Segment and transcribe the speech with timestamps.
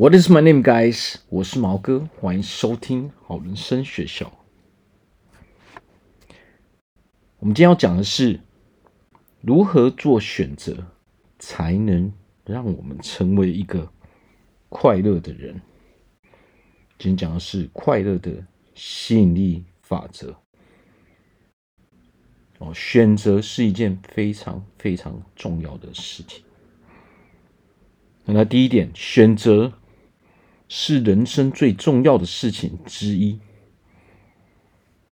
[0.00, 1.16] What is my name, guys？
[1.28, 4.32] 我是毛哥，欢迎收听好人生学校。
[7.38, 8.40] 我们今天要讲的是
[9.42, 10.86] 如何做选择，
[11.38, 12.10] 才能
[12.46, 13.92] 让我们成为一个
[14.70, 15.60] 快乐的人。
[16.98, 20.34] 今天讲的是快乐的吸引力法则。
[22.56, 26.42] 哦，选择是一件非常非常重要的事情。
[28.24, 29.74] 那第一点，选择。
[30.72, 33.40] 是人生最重要的事情之一。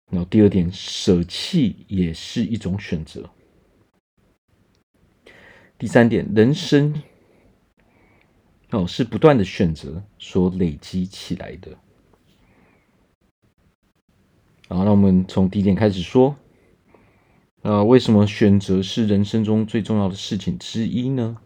[0.09, 3.28] 然后第二点，舍弃也是一种选择。
[5.76, 7.02] 第三点，人生
[8.70, 11.76] 哦是不断的选择所累积起来的。
[14.68, 16.37] 好，那我们从第一点开始说。
[17.62, 21.37] 啊，为什么选择是人生中最重要的事情之一呢？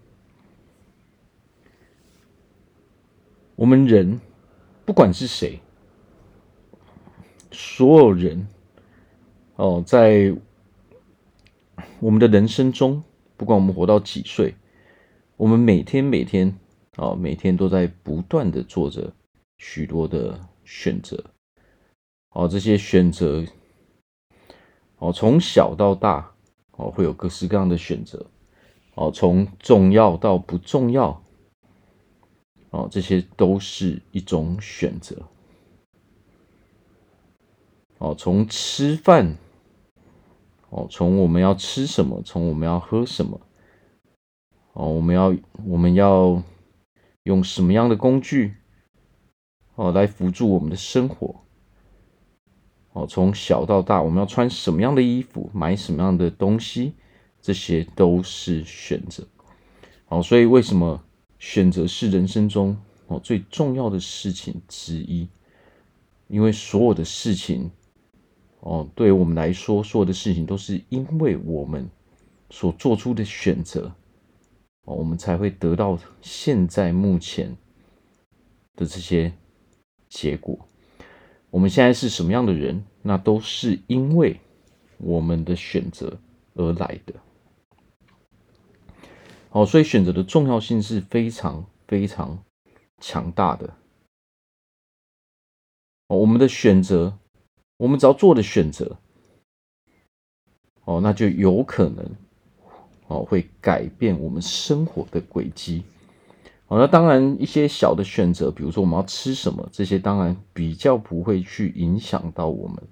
[3.57, 4.21] 我们人，
[4.85, 5.61] 不管是谁，
[7.53, 8.49] 所有人，
[9.55, 10.37] 哦，在
[12.01, 13.03] 我们的人生中，
[13.37, 14.57] 不管我们活到几岁，
[15.37, 16.59] 我们每天每天，
[16.97, 19.13] 哦，每天都在不断的做着
[19.59, 21.25] 许多的选择，
[22.31, 23.45] 哦，这些选择，
[24.99, 26.33] 哦，从小到大，
[26.73, 28.27] 哦，会有各式各样的选择，
[28.97, 31.24] 哦，从重要到不重要。
[32.75, 35.17] 哦，这些都是一种选择。
[37.99, 39.37] 哦，从吃饭，
[40.71, 43.41] 哦，从我们要吃什么，从我们要喝什么，
[44.73, 45.33] 哦，我们要
[45.65, 46.43] 我们要
[47.23, 48.57] 用什么样的工具，
[49.77, 51.43] 哦，来辅助我们的生活。
[52.93, 56.95] 哦，从小到大，我们要穿什么样的衣服，买什么样的东西，
[57.41, 59.25] 这些都是选择。
[60.09, 61.04] 哦，所以为什么？
[61.47, 62.75] 选择是人生中
[63.07, 65.29] 哦最重要的事情之一，
[66.27, 67.71] 因为所有的事情
[68.61, 71.87] 哦，对我们来说，所有的事情都是因为我们
[72.49, 73.93] 所做出的选择
[74.87, 77.55] 哦，我们才会得到现在目前
[78.75, 79.31] 的这些
[80.09, 80.59] 结果。
[81.51, 84.41] 我们现在是什么样的人，那都是因为
[84.97, 86.19] 我们的选择
[86.55, 87.15] 而来的。
[89.55, 92.37] 哦，所以选择的重要性是非常非常
[93.01, 93.73] 强大的。
[96.09, 97.17] 哦，我们的选择，
[97.77, 98.97] 我们只要做的选择，
[100.83, 102.05] 哦，那就有可能，
[103.07, 105.85] 哦，会改变我们生活的轨迹。
[106.67, 112.83] 哦，那当然一些小的选择，比如说我们要吃什么，这些当然比较不会去影响到我们。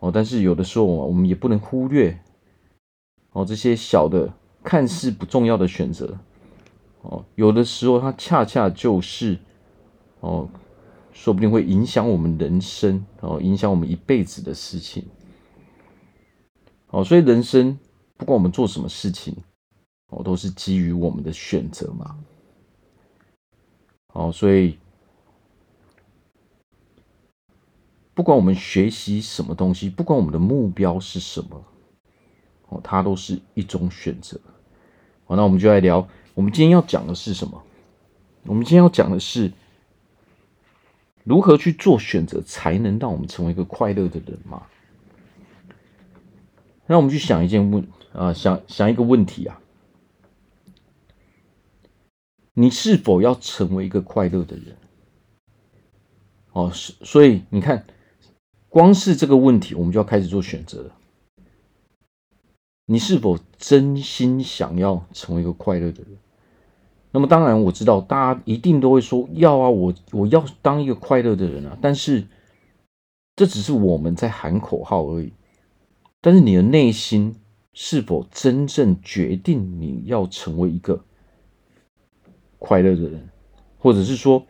[0.00, 2.18] 哦，但是有的时候我们也不能忽略，
[3.30, 4.34] 哦，这些小的。
[4.64, 6.18] 看似不重要的选择，
[7.02, 9.38] 哦，有的时候它恰恰就是，
[10.20, 10.48] 哦，
[11.12, 15.04] 说不定会影响我们人生，哦，影响我们一辈子的事情，
[16.88, 17.78] 哦，所以人生
[18.16, 19.36] 不管我们做什么事情，
[20.08, 22.16] 哦，都是基于我们的选择嘛，
[24.14, 24.78] 哦，所以
[28.14, 31.62] 不管我们学习什么东西，不管我们的目标是什么，
[32.70, 34.40] 哦，它都是一种选择。
[35.24, 36.08] 好，那我们就来聊。
[36.34, 37.62] 我们今天要讲的是什么？
[38.46, 39.52] 我们今天要讲的是
[41.22, 44.66] 如何去做选择，才能让我们成为一个快乐的人嘛？
[46.86, 49.58] 让我们去想一件问啊、想想一个问题啊：
[52.52, 54.76] 你是否要成为一个快乐的人？
[56.52, 56.92] 哦，是。
[57.02, 57.86] 所以你看，
[58.68, 60.96] 光是这个问题，我们就要开始做选择了。
[62.86, 66.18] 你是否真心想要成为一个快乐的人？
[67.10, 71.78] 那么当然，我知道大家一定都会说要啊，我我要当一个快乐的人啊。
[71.80, 72.26] 但是
[73.36, 75.32] 这只是我们在喊口号而已。
[76.20, 77.36] 但是你的内心
[77.72, 81.04] 是否真正决定你要成为一个
[82.58, 83.28] 快乐的人，
[83.78, 84.44] 或者是说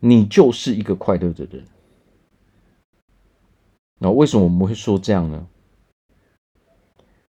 [0.00, 1.64] 你就是一个快乐的人？
[3.98, 5.46] 那为什么我们会说这样呢？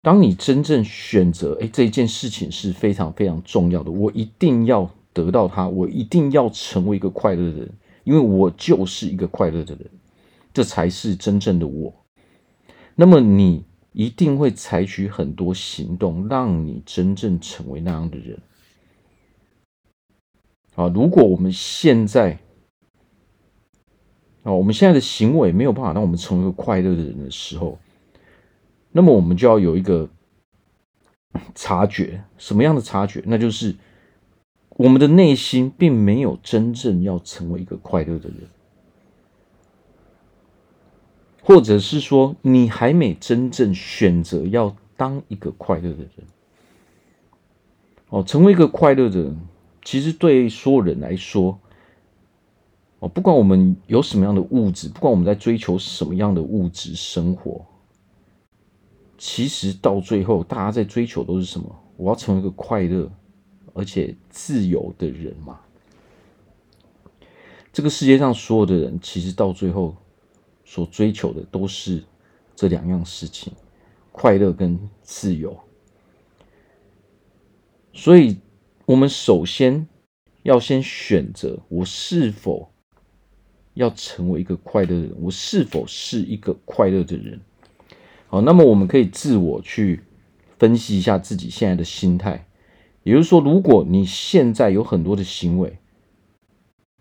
[0.06, 7.72] 当你真正选择，哎，这件事情是非常非常重要的，我一定要得到它，我一定要成为一个快乐的人，
[8.04, 9.90] 因为我就是一个快乐的人，
[10.54, 11.92] 这才是真正的我。
[12.94, 18.38] 那么你一定会采取很多行动，让你真正成为那样的人。
[20.76, 22.38] 啊，如果我们现在，
[24.44, 27.76] 啊，我们现在的行为没有办法让我们成为一个快乐的人的时候，
[28.96, 30.08] 那么我们就要有一个
[31.54, 33.22] 察觉，什么样的察觉？
[33.26, 33.76] 那就是
[34.70, 38.48] 我们的内心并没有真正要成为一个快乐的人，
[41.42, 46.10] 或者是说，你还没真正选择要当一个快乐的人。
[48.08, 49.38] 哦，成为一个快乐的人，
[49.84, 51.58] 其实对所有人来说，
[53.00, 57.62] 哦，不管我们有什么样的物质，不管我们在追求什么样的物质生活，
[59.18, 61.82] 其实到最后，大家在追求都是什么？
[61.96, 63.10] 我要成为一个快乐。
[63.78, 65.60] 而且自由的人嘛，
[67.74, 69.94] 这个世界上所有的人，其实到最后
[70.64, 72.02] 所追求的都是
[72.54, 73.52] 这两样事情：
[74.12, 75.54] 快乐跟自由。
[77.92, 78.38] 所以，
[78.86, 79.86] 我们首先
[80.42, 82.70] 要先选择我是否
[83.74, 87.38] 要成为一个快乐的人，我是否是一个快乐的人。
[88.28, 90.02] 好，那么我们可以自我去
[90.58, 92.46] 分析一下自己现在的心态。
[93.04, 95.78] 也就是说，如果你现在有很多的行为，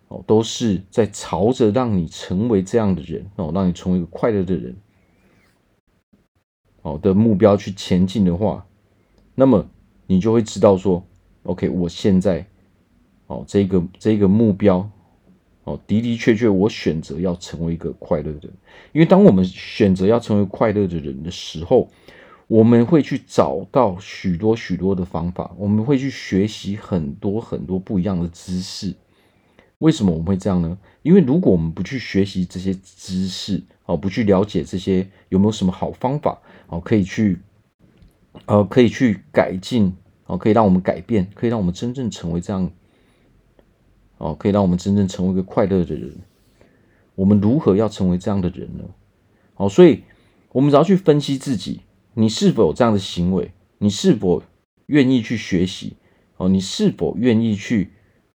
[0.08, 4.76] 哦，都是在朝着让你成为这样的人，哦，让你成为一个快乐的人，
[6.84, 8.64] 哦的目标去前进的话，
[9.34, 9.68] 那么
[10.06, 11.04] 你就会知道说
[11.42, 12.46] ，OK，我现在，
[13.26, 14.88] 哦，这个这个目标，
[15.66, 18.54] 哦，的的确确，我选择要成为一个快乐的人，
[18.94, 21.90] 因为当我们选择要成为快乐的人的时候。
[22.48, 28.94] 我们会去找到许多许多的方法，我们会去学习很多很多不一样的知识。
[29.80, 30.78] 为什么我们会这样呢？
[31.02, 37.40] 因为如果我们不去学习这些知识，哦，不去了解这些有没有什么好方法，哦，可以去，
[38.46, 39.92] 呃，可以去改进，
[40.28, 42.72] 哦，可以让我们改变，可以让我们真正成为这样，
[44.18, 46.16] 哦，可以让我们真正成为一个快乐的人。
[47.16, 48.84] 我们如何要成为这样的人呢？
[49.56, 50.04] 哦，所以
[50.52, 51.82] 我们只要去分析自己。
[52.14, 53.52] 你是否有这样的行为？
[53.78, 54.42] 你是否
[54.86, 55.98] 愿意去学习？
[56.38, 57.92] 哦，你是否愿意去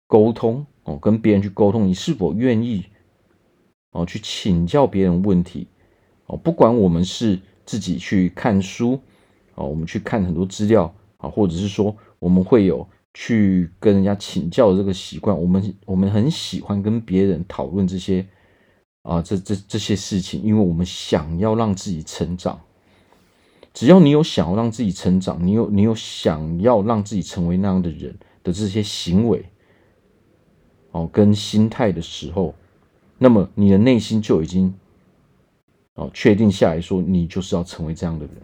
[0.07, 0.67] 沟通？
[0.85, 1.87] 哦，跟别人去沟通？
[1.87, 2.85] 你是否愿意
[3.93, 5.67] 哦去请教别人问题？
[6.27, 9.01] 哦，不管我们是自己去看书，
[9.55, 15.39] 哦，我们去看很多资料啊，或者是说我们会有去跟人家请教的这个习惯。
[15.39, 18.27] 我们我们很喜欢跟别人讨论这些
[19.03, 22.61] 啊，这这这些事情，因为我们想要让自己成长。
[23.73, 29.45] 只要你有想要让自己成长，你有你有想要让自己成为那样的人的这些行为，
[30.91, 32.55] 哦，跟心态的时候，
[33.17, 34.75] 那么你的内心就已经
[35.95, 38.35] 哦确定下来说，你就是要成为这样的人。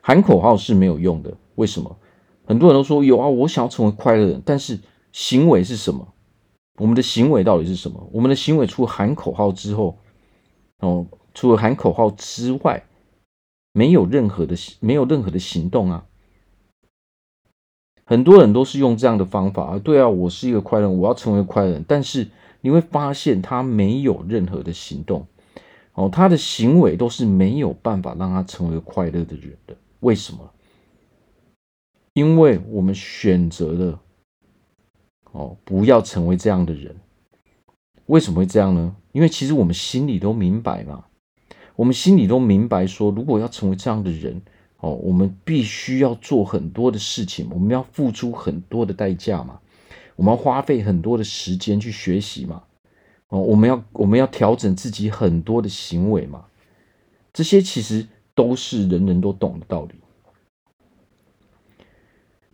[0.00, 1.96] 喊口号是没有用的，为什么？
[2.46, 4.78] 很多人都说有啊，我想要成为快乐人，但是
[5.12, 6.14] 行为是什么？
[6.78, 8.08] 我们的行为到底是什么？
[8.12, 9.98] 我们的行为除了喊口号之后，
[10.80, 12.84] 哦，除了喊口号之外。
[13.76, 16.06] 没有任何的没有任何的行动啊！
[18.04, 22.28] 很多人都是用这样的方法啊，对啊，我是一个快乐人，我要成为快乐人，但是
[22.60, 25.26] 你会发现他没有任何的行动，
[25.94, 29.76] 哦，他的行为都是没有办法让他成为快乐的人的。
[29.98, 30.48] 为什么？
[32.14, 34.00] 因为我们选择了
[35.32, 36.96] 哦，不要成为这样的人。
[38.06, 38.94] 为什么会这样呢？
[39.12, 41.04] 因为其实我们心里都明白嘛。
[41.74, 44.40] 我们心里都明白，说如果要成为这样的人，
[44.78, 49.58] 哦，我们必须要做很多的事情，我们要付出很多的代价嘛，
[50.14, 52.62] 我们要花费很多的时间去学习嘛，
[53.28, 56.44] 哦，我们要我们要调整自己很多的行为嘛，
[57.32, 58.06] 这些其实
[58.36, 59.94] 都是人人都懂的道理。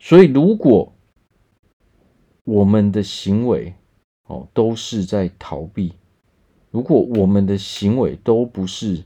[0.00, 0.92] 所以，如果
[2.42, 3.74] 我们的行为，
[4.26, 5.92] 哦，都是在逃避，
[6.72, 9.04] 如果我们的行为都不是。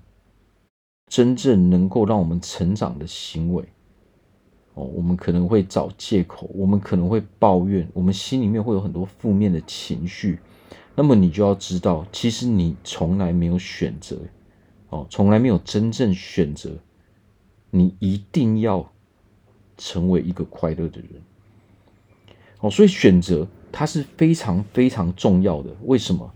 [1.07, 3.63] 真正能够让我们成长的行为，
[4.73, 10.41] 哦，我们可能会找借口，我们可能会抱怨，我们心里面会有很多负面的情绪。
[10.97, 14.19] 那么你就要知道，其实你从来没有选择，
[14.89, 16.71] 哦，从来没有真正选择，
[17.71, 18.91] 你一定要
[19.77, 21.23] 成为一个快乐的人。
[22.61, 25.71] 哦，所以选择它是非常非常重要的。
[25.83, 26.33] 为什么？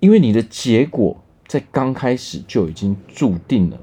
[0.00, 1.22] 因为你的结果。
[1.48, 3.78] 在刚开始就已经注定了。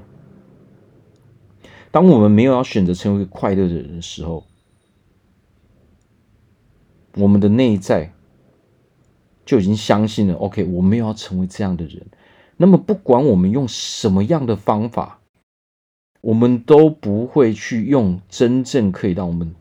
[1.90, 4.44] 当我们没有要选择成为一个快乐的人的时候，
[7.14, 8.12] 我们的内在
[9.46, 10.34] 就已经相信了。
[10.34, 12.06] OK，我们要成为这样的人。
[12.58, 15.22] 那么，不管我们用什么样的方法，
[16.24, 19.54] 我们都不会去用真正可以让我们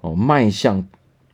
[0.00, 0.86] 哦迈向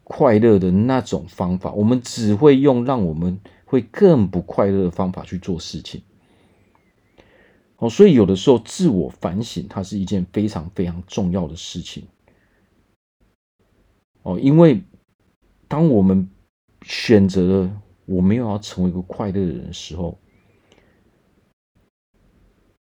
[0.02, 1.72] 快乐的那种方法。
[1.72, 3.40] 我们只会用让我们。
[3.66, 6.00] 会更不快乐的方法去做事情，
[7.78, 12.04] 哦，所以有的时候自我反省，它是一件非常非常重要的事情。
[14.22, 14.80] 哦，因为
[15.66, 16.30] 当我们
[16.82, 20.16] 选择了我没有要成为一个快乐的人的时候，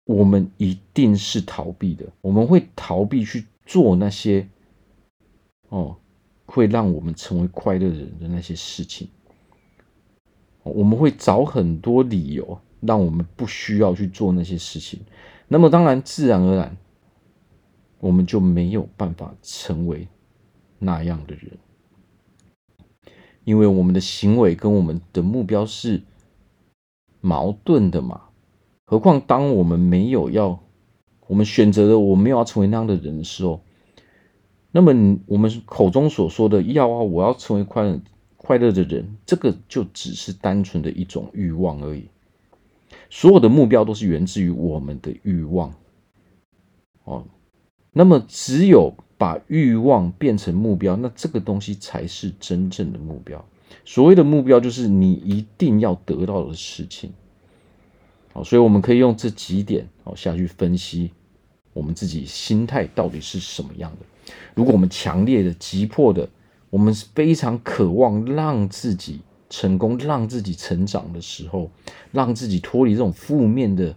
[0.09, 4.49] 我们一定是逃避的，我们会逃避去做那些
[5.67, 5.95] 哦
[6.47, 9.07] 会让我们成为快乐的人的那些事情。
[10.63, 14.99] 我们会找很多理由让我们不需要去做那些事情。
[15.47, 16.75] 那么当然，自然而然，
[17.99, 20.07] 我们就没有办法成为
[20.79, 21.51] 那样的人，
[23.43, 26.01] 因为我们的行为跟我们的目标是
[27.21, 28.28] 矛盾的嘛。
[28.89, 30.60] 何况当我们没有要，
[31.27, 33.62] 我们选择了我没有要成为那样的人的时候，
[34.72, 38.01] 那么我们口中所说的要啊，我要成为快乐
[38.36, 42.05] 快乐的人，这个就只是单纯的一种欲望而已。
[43.12, 45.72] 所有的目标都是源自于我们的欲望，
[47.03, 47.25] 哦，
[47.93, 53.46] 那么只有把欲望变成目标，那这个东西才是真正的目标。
[53.86, 57.13] 所谓的目标，就是你一定要得到的事情。
[58.33, 61.12] 好，所以我们可以用这几点哦下去分析
[61.74, 64.33] 我们自己心态到底是什么样的。
[64.55, 66.29] 如果我们强烈的、急迫的，
[66.69, 69.21] 我们是非常渴望让自己。
[69.51, 71.71] 成功让自己成长的时候，
[72.12, 73.95] 让自己脱离这种负面的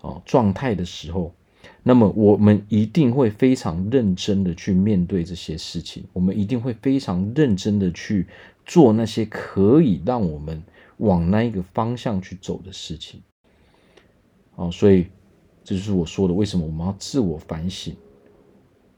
[0.00, 1.34] 啊状态的时候，
[1.82, 8.26] 那么我们一定会非常认真的去面对这些事情，我们一定会非常认真的去
[8.64, 10.62] 做那些可以让我们
[10.96, 13.20] 往那一个方向去走的事情。
[14.56, 15.06] 哦，所以
[15.62, 17.94] 这就是我说的，为什么我们要自我反省？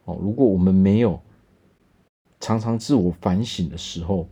[0.05, 1.21] 哦，如果我们没有
[2.41, 4.29] 常常自我反省的时候，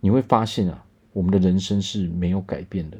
[0.00, 2.96] 你会发现啊，我们的人生是没有改变的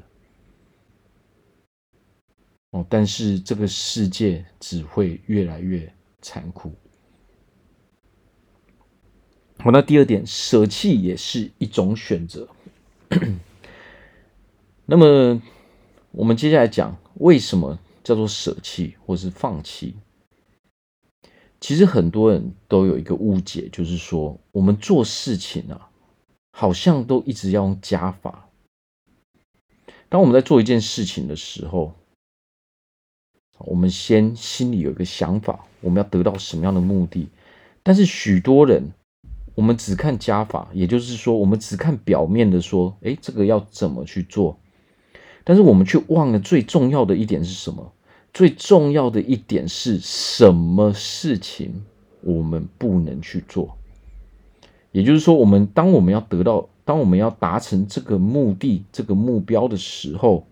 [2.71, 6.73] 哦，但是这个世界只会越来越残酷。
[9.59, 12.49] 好，那第二点，舍弃也是一种选择。
[14.85, 15.41] 那么，
[16.11, 19.95] 我们接下来讲为什么叫做舍弃或是放弃？
[21.61, 25.91] 其实很多人都有一个误解，就是说我们做事情啊。
[26.57, 28.49] 好像都一直要用加法。
[30.09, 31.93] 当我们在做一件事情的时候，
[33.59, 37.29] 我们先心里有一个想法，我们要得到什么样的目的？
[37.83, 38.93] 但是许多人，
[39.57, 44.57] 我们只看加法，也就是说，我们只看表面的说，诶，这个要怎么去做？
[45.45, 47.93] 但是我们却忘了最重要的一点是什么？
[48.33, 51.85] 最重要的一点是什么事情
[52.23, 53.77] 我们不能去做？
[54.91, 60.47] 也就是说，我们当我们要得到，当我们要达成这个目的、这个目标的时候，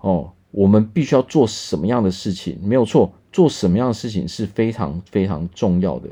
[0.00, 2.58] 哦，我们必须要做什么样的事情？
[2.62, 6.08] 没有错，做什么样的事情是非常非常重要的。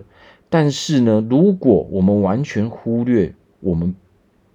[0.49, 3.95] 但是呢，如果我们完全忽略我们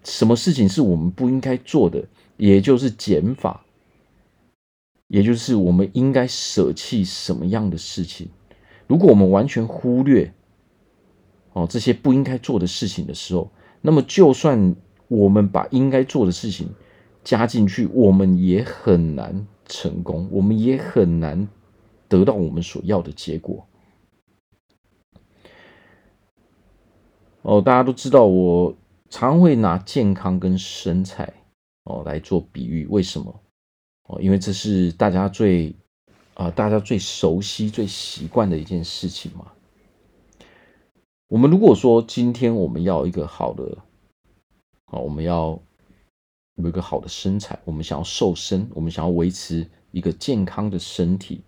[0.03, 2.03] 什么事情是我们不应该做的，
[2.37, 3.65] 也就是减法，
[5.07, 8.29] 也就是我们应该舍弃什么样的事情？
[8.87, 10.33] 如果我们完全忽略。
[11.53, 13.49] 哦，这些不应该做的事情的时候，
[13.81, 14.75] 那么就算
[15.07, 16.69] 我们把应该做的事情
[17.23, 21.47] 加进去，我们也很难成功，我们也很难
[22.07, 23.65] 得到我们所要的结果。
[27.41, 28.77] 哦，大家都知道，我
[29.09, 31.33] 常会拿健康跟身材
[31.87, 33.41] 哦来做比喻，为什么？
[34.03, 35.75] 哦，因为这是大家最
[36.35, 39.51] 啊、大家最熟悉、最习惯的一件事情嘛。
[41.27, 43.77] 我们如果说今天我们要一个好的，
[44.85, 45.59] 好，我们要
[46.55, 51.41] 有一个好的身材，我们想要瘦身，我们想要维持一个健康的身体，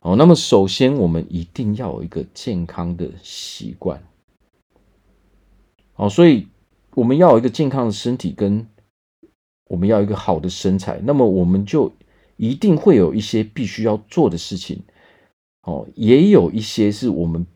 [0.00, 4.02] 好，那么首先我们一定要有一个健康的习惯，
[5.94, 6.46] 好，所以
[6.94, 8.68] 我们要有一个健康的身体，跟
[9.68, 11.92] 我们要一个好的身材，那么我们就
[12.36, 14.82] 一定会有一些必须要做的事情，
[15.62, 17.46] 哦，也有一些是我们。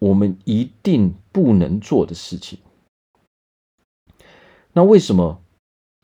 [0.00, 2.56] 我们一定不能做的事情。
[4.72, 5.42] 那为什么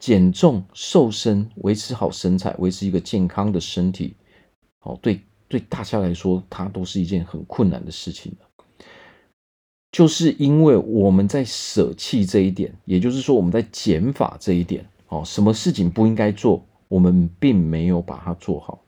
[0.00, 4.16] 减重、瘦身、维持好身材、维持一个健康的身体，
[4.80, 8.64] 哦，对对，大家来说，它都是一件很困难的事情呢？
[9.92, 18.84] 就是因为我们在舍弃这一点，也就是说，我们在减法这一点，哦，什么事情不应该做，我们并没有把它做好。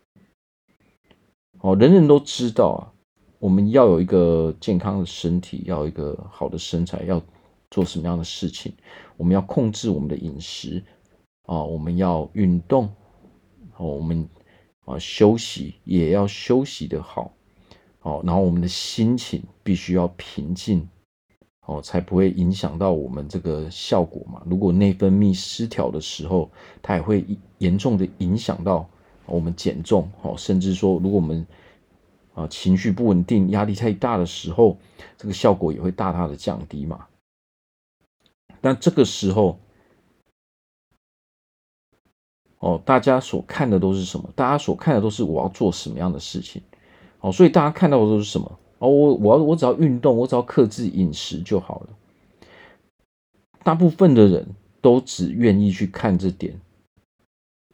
[1.61, 2.92] 哦，人人都知道啊。
[3.38, 7.23] 我们要有一个健康的身体，要一个好的身材，要
[7.70, 8.73] 做什么样的事情？
[9.18, 10.82] 我们要控制我们的饮食
[11.42, 12.88] 啊，我们要运动，
[13.76, 14.26] 我们
[14.87, 17.30] 啊休息也要休息得好，
[18.25, 20.88] 然后我们的心情必须要平静，
[21.66, 24.40] 哦，才不会影响到我们这个效果嘛。
[24.46, 27.26] 如果内分泌失调的时候，它也会
[27.58, 28.88] 严重的影响到
[29.26, 31.44] 我们减重，哦，甚至说，如果我们
[32.35, 34.78] 啊情绪不稳定、压力太大的时候，
[35.18, 37.06] 这个效果也会大大的降低嘛。
[38.61, 39.58] 但这个时候，
[42.61, 44.30] 哦，大家所看的都是什么？
[44.37, 46.62] 大家所看的都是我要做什么样的事情？
[47.20, 48.58] 哦，所以大家看到的都是什么？
[48.78, 51.88] 哦，我我要我只要运动，我只要克制饮食就好了。
[53.62, 54.47] 大部分的人
[54.80, 56.61] 都只愿意去看这点，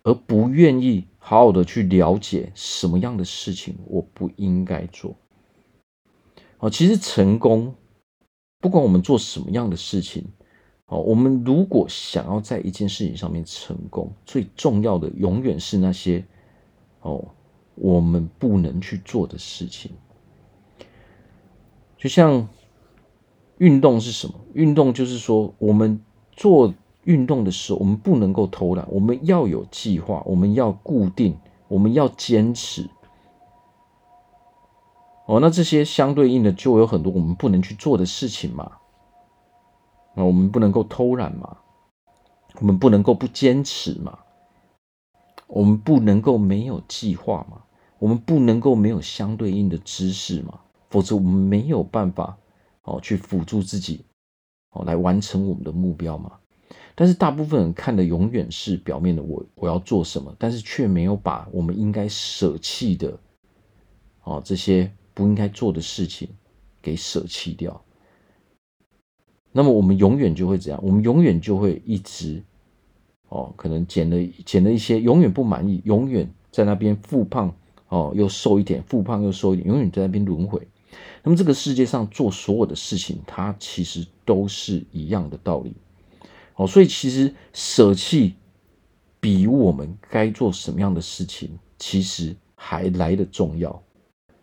[0.04, 5.14] 而不愿意好好的去了解什么样的事情我不应该做。
[6.58, 7.74] 哦，其实成功，
[8.60, 10.24] 不管我们做什么样的事情，
[10.86, 16.24] 哦，我们如果想要在一件事情上面成功，最重要的永远是那些
[17.00, 17.28] 哦
[17.74, 19.90] 我们不能去做的事情。
[22.02, 22.48] 就像
[23.58, 24.34] 运动是什么？
[24.54, 32.90] 运动就是说，我们做运动的时候，我们不能够偷懒，我们要有计划，我们要固定，我们要坚持。
[35.26, 38.72] 哦，那这些相对应的就有很多我们不能去做的事情嘛。
[40.16, 41.58] 啊，我们不能够偷懒嘛，
[42.58, 44.18] 我们不能够不坚持嘛，
[45.46, 47.62] 我们不能够没有计划嘛，
[48.00, 50.58] 我们不能够没有相对应的知识嘛。
[50.92, 52.36] 否则我们没有办法
[52.82, 54.04] 哦去辅助自己
[54.72, 56.32] 哦来完成我们的目标嘛。
[56.94, 63.18] 但是大部分人看的永远是表面的，我我要做什么，但是却没有把我们应该舍弃的
[64.24, 66.28] 哦这些不应该做的事情
[66.82, 67.82] 给舍弃掉。
[69.50, 70.78] 那么我们永远就会怎样？
[70.84, 72.42] 我们永远就会一直
[73.30, 77.54] 哦可能减了减了一些，永远不满意，永远在那边复胖
[77.88, 80.68] 哦又瘦一点，复胖又瘦一点，永远在那边轮回。
[81.22, 85.74] 那么这个世界上做所有的事情，它其实都是一样的道理。
[86.56, 88.34] 哦，所以其实舍弃
[89.20, 93.70] 比我们该做什么样的事情，其实还来得重要。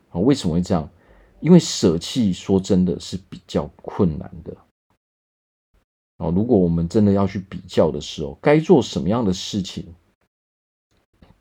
[0.10, 0.90] 啊，为什么会这样？
[1.40, 4.58] 因为舍弃说真的是比较困难的。
[6.18, 9.86] 哦，如果我们真的要去比较的时候，该做什么样的事情，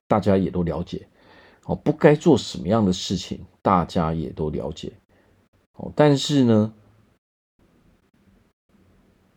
[0.07, 1.09] 大家也都了解。
[1.65, 4.93] 哦，不该做什么样的事情，大家也都了解。
[5.79, 6.73] 哦，但是呢，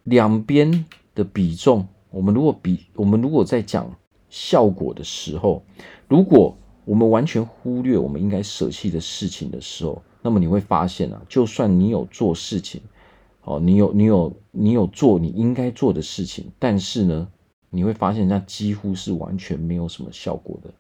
[0.03, 3.95] 两边的比重，我们如果比，我们如果在讲
[4.29, 5.63] 效果的时候，
[6.07, 12.81] 如果我们完全忽略我们应该舍弃的事情的时候，那么你会发现啊，就算你有做事情，
[13.43, 17.27] 哦，你有你有你有做你应该做的事情，但是呢，
[17.69, 20.73] 你会发现那几乎是完全没有什么效果的。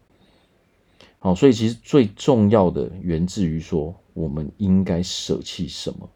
[1.19, 6.09] 好，所以其实最重要的源自于说，我们应该舍弃什么？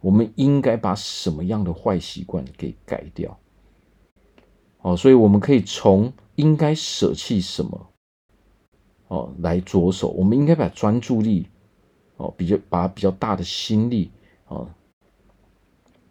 [0.00, 3.38] 我们应该把什么样的坏习惯给改掉？
[4.80, 7.86] 哦，所以我们可以从应该舍弃什么
[9.08, 10.08] 哦来着手。
[10.08, 11.46] 我们应该把专注力
[12.16, 14.10] 哦，比较把比较大的心力
[14.48, 14.68] 哦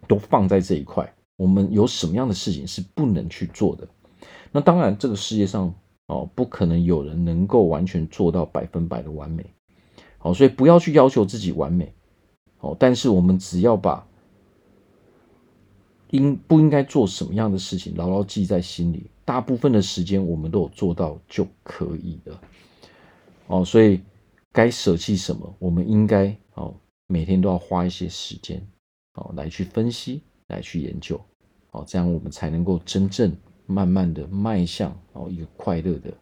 [0.08, 1.14] 都放在这一块。
[1.36, 3.88] 我们有什么样的事情是不能去做的？
[4.50, 5.72] 那当然，这个世界上。
[6.08, 9.46] 哦，不可能有人能够完全做到百分百的完美，
[10.22, 11.92] 好，所以不要去要求自己完美，
[12.60, 14.06] 哦，但是我们只要把
[16.10, 22.40] 应不应该做什么样的事情牢牢记在心里，大部分的时间我们都有做到就可以了，
[23.48, 24.00] 哦，所以
[24.52, 26.72] 该舍弃什么，我们应该哦
[27.08, 28.64] 每天都要花一些时间
[29.14, 31.20] 哦来去分析，来去研究，
[31.72, 33.36] 哦，这样我们才能够真正。
[33.64, 36.12] 慢慢的迈向哦一个快乐的，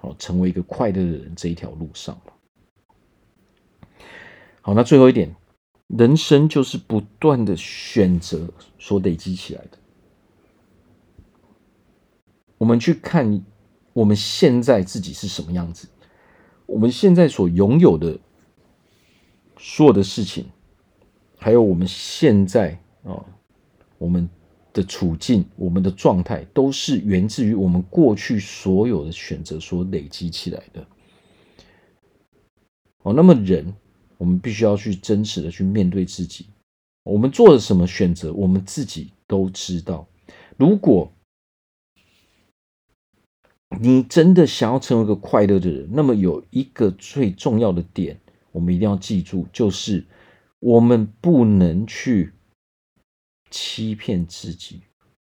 [0.00, 2.20] 哦成为一个快乐的人这一条路上。
[4.66, 5.36] 好，那最后一点，
[5.88, 8.48] 人生就是不断的选择
[8.78, 9.76] 所累积起来的。
[12.56, 13.44] 我们去看
[13.92, 15.86] 我们现在自己是什么样子，
[16.64, 18.18] 我们现在所拥有的
[19.58, 20.46] 所有的事情，
[21.36, 23.22] 还有我们现在啊，
[23.98, 24.26] 我们。
[24.72, 30.84] 的处境，我们的状态都是源自于我们过去所有的选择所累积起来的。
[33.02, 33.72] 哦，那么人，
[34.18, 36.46] 我们必须要去真实的去面对自己，
[37.02, 40.06] 我们做了什么选择，我们自己都知道。
[40.56, 41.12] 如果
[43.80, 48.20] 你真的想要成为一个快乐的人，那么有一个最重要的点，
[48.52, 50.04] 我们一定要记住，就是
[50.60, 52.32] 我们不能去。
[53.50, 54.80] 欺骗自己，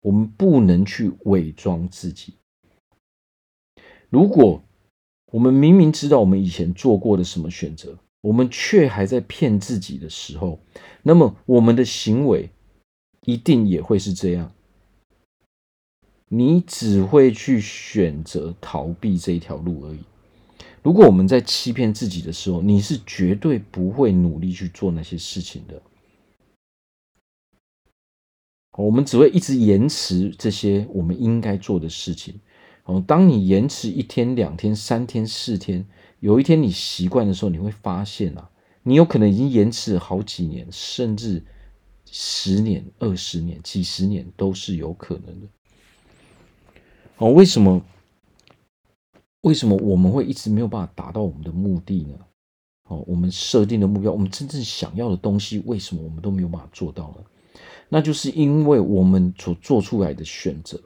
[0.01, 2.33] 我们不能去伪装自己。
[4.09, 4.61] 如果
[5.31, 10.59] 我们明明知道我们以前做过的什么选择，我们却还在骗自己的时候，
[11.03, 12.49] 那么我们的行为
[13.25, 14.51] 一定也会是这样。
[16.27, 19.99] 你只会去选择逃避这一条路而已。
[20.83, 25.81] 如果我们在欺骗自己的时候，你是绝对不会努力去做那些事情的。
[28.77, 32.39] 我们只会一直延迟这些我们应该做的事情。
[32.85, 35.85] 哦，当你延迟一天、两天、三天、四天，
[36.19, 38.49] 有一天你习惯的时候，你会发现啊，
[38.83, 41.43] 你有可能已经延迟了好几年，甚至
[42.05, 45.47] 十年、二十年、几十年都是有可能的。
[47.17, 47.81] 哦，为什么？
[49.41, 52.19] 为什么我们会一直没有办法达到我们的目的呢？
[52.89, 57.23] 哦，我们设定的目标，我们真正想要的东西，为什么我们都没有办法做到呢？
[57.87, 60.81] 那就是因为我们所做出来的选择，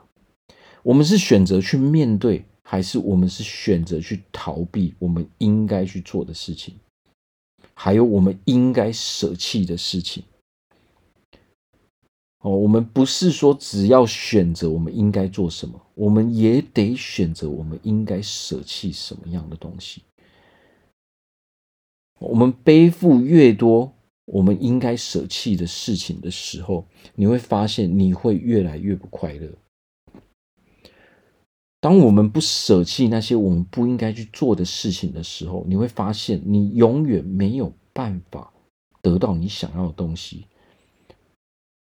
[0.83, 6.73] 我们是选择去面对，还是我们是选择去逃避我们应该去做的事情，
[7.73, 10.23] 还有我们应该舍弃的事情。
[12.39, 20.01] 哦，我们不是说只要选择我们应该做什么，我们也得选择我们应该舍弃什么样的东西。
[22.19, 23.93] 我们背负越多
[24.25, 29.49] 我们应该舍弃的事情的时候，你会发现你会越来越不快乐。
[31.83, 38.53] 当我们不舍弃那些我们不应该去做的事情的时候，你会发现你永远没有办法
[39.01, 40.47] 得到你想要的东西。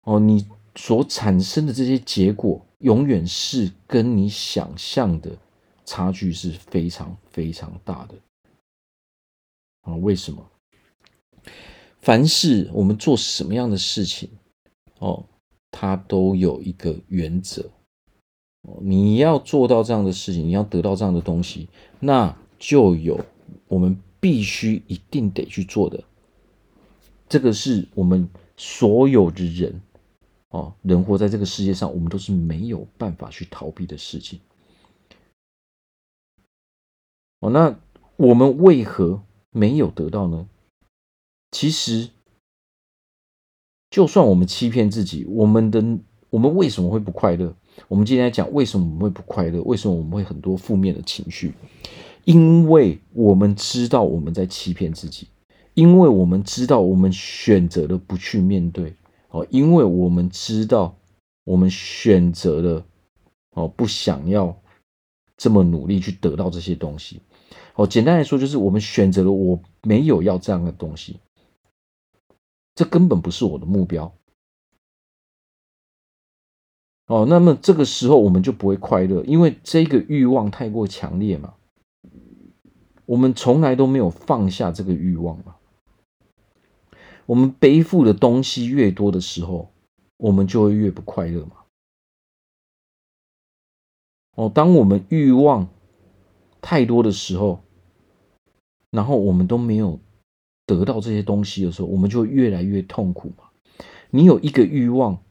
[0.01, 5.37] 哦，你所产生的这些结果，永远是跟你想象的
[5.85, 8.15] 差距是非常非常大的。
[9.83, 10.45] 啊，为什么？
[12.01, 14.29] 凡是我们做什么样的事情，
[14.99, 15.23] 哦，
[15.71, 17.71] 它都有一个原则。
[18.81, 21.67] 你要做到这样的事情，你要得到这样的东西，
[21.99, 23.19] 那就有
[23.67, 26.03] 我们必须一定得去做的。
[27.27, 29.81] 这个是我们所有的人。
[30.49, 34.39] 哦，人活在这个世界上，我们都是没有办法去逃避的事情。
[37.39, 37.79] 哦，那
[38.17, 40.47] 我们为何没有得到呢？
[41.49, 42.11] 其实，
[43.89, 45.83] 就算我们欺骗自己，我们的
[46.29, 47.55] 我们为什么会不快乐？
[47.87, 49.61] 我们今天来讲，为什么我们会不快乐？
[49.63, 51.53] 为什么我们会很多负面的情绪？
[52.25, 55.27] 因为我们知道我们在欺骗自己，
[55.73, 58.93] 因为我们知道我们选择了不去面对。
[59.29, 60.95] 哦，因为我们知道，
[61.43, 62.85] 我们选择了
[63.55, 64.55] 哦，不想要
[65.35, 67.19] 这么努力去得到这些东西。
[67.75, 71.17] 哦，简单来说，就是我们选择了我没有要这样的东西，
[72.75, 74.13] 这根本不是我的目标。
[77.07, 81.53] 哦，那么这个时候我们就不会快乐，因为这个欲望太过强烈嘛。
[83.05, 85.55] 我们从来都没有放下这个欲望嘛。
[87.25, 89.71] 我们背负的东西越多的时候，
[90.17, 91.57] 我们就会越不快乐嘛。
[94.35, 95.67] 哦，当我们欲望
[96.61, 97.61] 太多的时候，
[98.89, 99.99] 然后我们都没有
[100.65, 103.49] 得到这些东西的时候，我们就越来越痛苦嘛。
[104.09, 105.21] 你有一个欲望，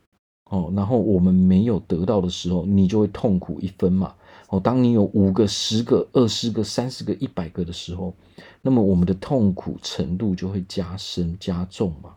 [0.52, 4.14] 哦，然后我们没有得到的时候，你就会痛苦一分嘛。
[4.48, 8.14] 哦，当你有五个、十个、二十个、三十个、一百个的时候，
[8.60, 12.10] 那么我们的痛苦程度就会加深加重嘛。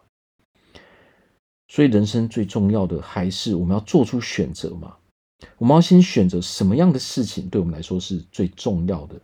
[1.69, 4.97] 所以人生最重要的还是我们要做出选择嘛。
[5.57, 9.15] 我们要先选择什么样的事情对我们来说是最重要的。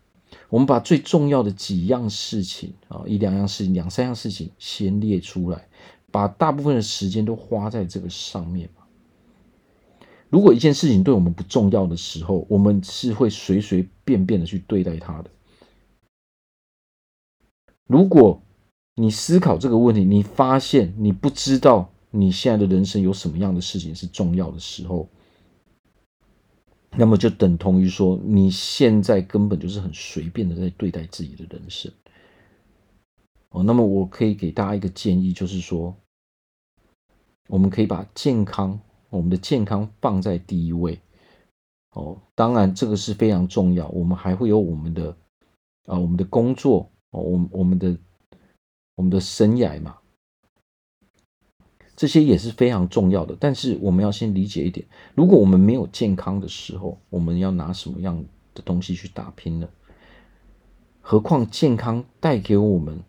[0.47, 5.67] 我们把最重要的几样事情啊，一两样事情、两三样事情先列出来，
[6.12, 8.69] 把大部分的时间都花在这个上面。
[10.32, 15.30] 如果一件事情对我们不重要的时候，我们是会随随便便的去对待它的。
[17.86, 18.41] 如果
[18.96, 25.10] 你思考这个问题，你发现你不知道你现在的人生有什么样的事情是重要的时候，
[26.91, 31.91] 那么就等同于说你现在根本就是很随便的在对待自己的人生。
[33.50, 35.94] 哦，那么我可以给大家一个建议，就是说，
[37.50, 38.80] 我们可以把健康。
[39.12, 40.97] 我们的健康放在第一位，
[41.91, 43.88] 哦，当然这个是非常重要。
[43.89, 45.15] 我们还会有我们的
[45.86, 47.97] 啊，我们的工作，哦，我我们的
[48.95, 49.97] 我们的生涯嘛，
[51.93, 53.36] 这些也是非常重要的。
[53.38, 58.24] 但是我们要先理解一点：如果我们没有健康的时候，我们要拿什么样
[58.56, 59.67] 的东西去打拼呢？
[61.02, 63.04] 何况健康带给我们，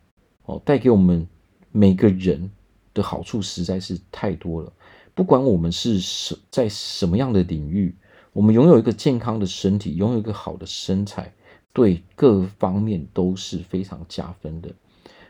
[0.46, 1.28] 哦，带给我们
[1.70, 2.50] 每个人
[2.92, 4.72] 的好处实在是太多了。
[5.14, 7.94] 不管我们是什在什么样的领域，
[8.32, 11.32] 我们拥有一个健康的身体，拥有一个好的身材，
[11.72, 14.72] 对各方面都是非常加分的。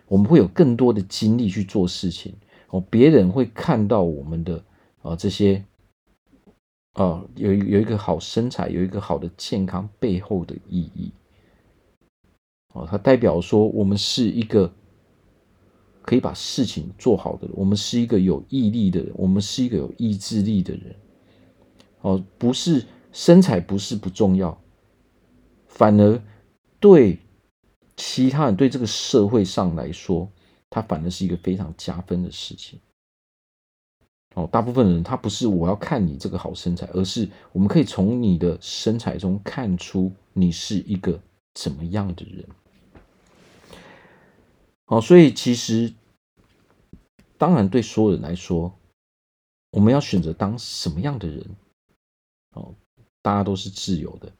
[0.06, 2.34] 我们会有更多的精力去做事情
[2.68, 4.62] 哦，别人会看到我们的
[5.00, 5.64] 啊这些
[6.92, 11.10] 啊有有一个好身材，有一个好的健康背后的意义。
[12.74, 14.72] 哦，它代表说我们是一个
[16.02, 20.94] 可以把事情做好的，我们是一个有毅力的人，我们是一个有意志力的人。
[22.00, 24.60] 哦，不是身材不是不重要，
[25.68, 26.20] 反而
[26.80, 27.18] 对
[27.96, 30.28] 其他人对这个社会上来说，
[30.68, 32.80] 它反而是一个非常加分的事情。
[34.34, 41.20] 哦，大部分人他不是我要看你这个好身材，而是我们可以从你的身材中看出你是一个
[41.54, 42.44] 怎么样的人。
[44.92, 45.94] 哦，所以其实，
[47.38, 48.70] 当然对所有人来说，
[49.70, 51.46] 我们要选择当什么样的人，
[52.52, 52.74] 哦，
[53.22, 54.30] 大家都是自由的。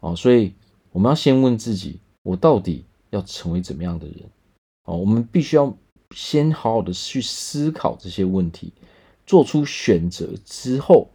[0.00, 0.52] 哦，所以
[0.92, 4.30] 我们要先问自己，我到底要成为怎么样的人？
[4.82, 5.74] 哦，我们必须要
[6.14, 8.74] 先好好的去思考这些问题，
[9.24, 11.08] 做出选择之后，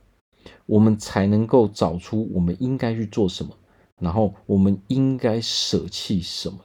[0.65, 3.55] 我们才能够找出我们应该去做什么，
[3.99, 6.57] 然后我们应该舍弃什么？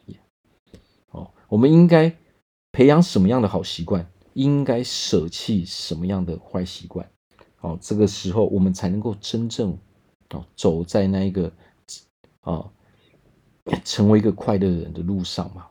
[1.48, 2.16] 我们应该
[2.72, 4.06] 培养什么样的好习惯？
[4.32, 7.08] 应该舍弃什么样的坏习惯？
[7.60, 9.78] 哦，这个时候我们才能够真正
[10.30, 11.52] 哦走在那一个
[12.40, 12.68] 啊
[13.84, 15.66] 成为一个快乐的人的路上嘛。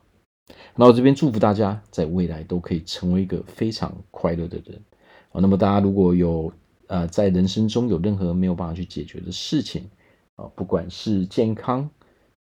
[0.74, 4.82] 那我这边祝福大家在未来都可以成为一个非常快乐的人。
[5.30, 6.50] 啊，那么大家如果有
[6.86, 9.90] 呃在人生中有任何没有办法去解决的事情
[10.36, 11.90] 啊，不管是健康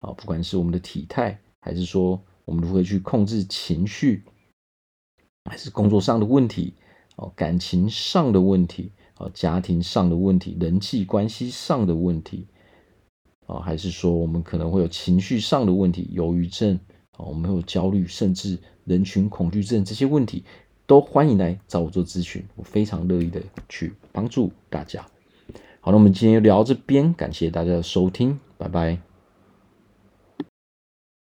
[0.00, 2.22] 啊，不管是我们的体态，还是说。
[2.50, 4.24] 我们如何去控制情绪，
[5.44, 6.74] 还是工作上的问题
[7.14, 12.48] 哦，感情上的问题哦，家庭上的问题，人际关系上的问题
[13.46, 16.76] 啊，还是说我们可能会有情绪上的问题，忧郁症
[17.18, 20.42] 哦，我们会有焦虑，甚至人群恐惧症这些问题，
[20.88, 25.06] 都欢迎来找我做咨询，我非常乐意的去帮助大家。
[25.80, 29.09] 好，那我们今天就聊到这边，感谢大家的收听，拜拜。